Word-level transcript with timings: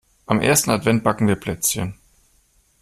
Am 0.25 0.41
ersten 0.41 0.71
Advent 0.71 1.03
backen 1.03 1.27
wir 1.27 1.35
Plätzchen. 1.35 1.93